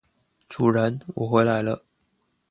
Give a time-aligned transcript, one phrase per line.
[0.49, 1.85] 主人....我回來了